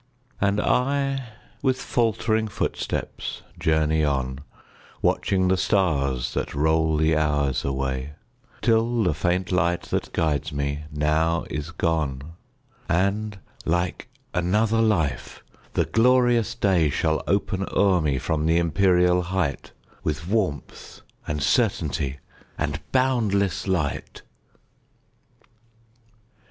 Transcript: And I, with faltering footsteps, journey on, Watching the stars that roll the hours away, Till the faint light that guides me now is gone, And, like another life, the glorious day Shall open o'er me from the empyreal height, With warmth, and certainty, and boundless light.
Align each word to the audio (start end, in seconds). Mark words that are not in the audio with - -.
And 0.41 0.59
I, 0.59 1.25
with 1.61 1.79
faltering 1.79 2.47
footsteps, 2.47 3.43
journey 3.59 4.03
on, 4.03 4.39
Watching 5.03 5.47
the 5.47 5.57
stars 5.57 6.33
that 6.33 6.55
roll 6.55 6.97
the 6.97 7.15
hours 7.15 7.63
away, 7.63 8.13
Till 8.63 9.03
the 9.03 9.13
faint 9.13 9.51
light 9.51 9.83
that 9.91 10.11
guides 10.11 10.51
me 10.51 10.85
now 10.91 11.45
is 11.51 11.69
gone, 11.69 12.33
And, 12.89 13.37
like 13.63 14.07
another 14.33 14.81
life, 14.81 15.43
the 15.73 15.85
glorious 15.85 16.55
day 16.55 16.89
Shall 16.89 17.21
open 17.27 17.67
o'er 17.71 18.01
me 18.01 18.17
from 18.17 18.47
the 18.47 18.57
empyreal 18.57 19.21
height, 19.25 19.71
With 20.03 20.27
warmth, 20.27 21.01
and 21.27 21.43
certainty, 21.43 22.17
and 22.57 22.81
boundless 22.91 23.67
light. 23.67 24.23